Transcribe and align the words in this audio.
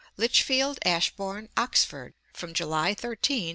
Lichfield, 0.17 0.79
Ashbourn, 0.83 1.47
Oxford, 1.55 2.15
from 2.33 2.55
July 2.55 2.95
13 2.95 3.19
to 3.39 3.45
Nov. 3.45 3.49